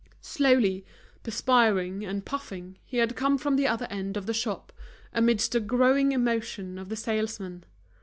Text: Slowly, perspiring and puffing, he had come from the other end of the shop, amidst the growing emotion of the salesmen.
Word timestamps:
Slowly, 0.23 0.83
perspiring 1.21 2.03
and 2.03 2.25
puffing, 2.25 2.79
he 2.83 2.97
had 2.97 3.15
come 3.15 3.37
from 3.37 3.55
the 3.55 3.67
other 3.67 3.85
end 3.91 4.17
of 4.17 4.25
the 4.25 4.33
shop, 4.33 4.73
amidst 5.13 5.51
the 5.51 5.59
growing 5.59 6.11
emotion 6.11 6.79
of 6.79 6.89
the 6.89 6.95
salesmen. 6.95 7.65